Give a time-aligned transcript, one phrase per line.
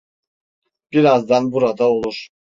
[0.91, 2.27] Birazdan burada olur.